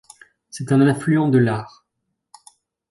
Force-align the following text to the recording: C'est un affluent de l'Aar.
C'est 0.49 0.71
un 0.71 0.81
affluent 0.81 1.29
de 1.29 1.37
l'Aar. 1.37 1.85